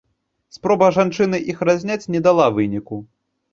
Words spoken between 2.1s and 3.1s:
не дала выніку.